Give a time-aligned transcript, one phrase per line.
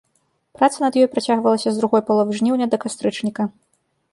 [0.59, 3.43] Праца над ёй працягвалася з другой паловы жніўня да кастрычніка.